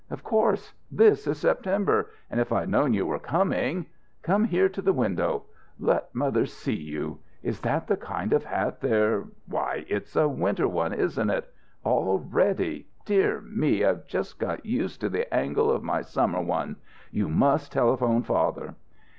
"Of 0.09 0.23
course. 0.23 0.73
This 0.91 1.27
is 1.27 1.37
September. 1.37 2.09
But 2.27 2.39
if 2.39 2.51
I'd 2.51 2.69
known 2.69 2.95
you 2.95 3.05
were 3.05 3.19
coming 3.19 3.85
Come 4.23 4.45
here 4.45 4.67
to 4.67 4.81
the 4.81 4.93
window. 4.93 5.43
Let 5.79 6.15
mother 6.15 6.47
see 6.47 6.73
you. 6.73 7.19
Is 7.43 7.59
that 7.61 7.85
the 7.85 7.97
kind 7.97 8.33
of 8.33 8.43
hat 8.45 8.81
they're 8.81 9.25
why, 9.45 9.85
its 9.87 10.15
a 10.15 10.27
winter 10.27 10.67
one, 10.67 10.91
isn't 10.91 11.29
it? 11.29 11.53
Already! 11.85 12.87
Dear 13.05 13.41
me, 13.41 13.85
I've 13.85 14.07
just 14.07 14.39
got 14.39 14.65
used 14.65 15.01
to 15.01 15.09
the 15.09 15.31
angle 15.31 15.69
of 15.69 15.83
my 15.83 16.01
summer 16.01 16.41
one. 16.41 16.77
You 17.11 17.29
must 17.29 17.71
telephone 17.71 18.23
father." 18.23 18.73